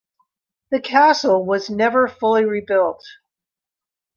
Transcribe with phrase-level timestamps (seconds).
[0.71, 3.03] The castle was never fully rebuilt.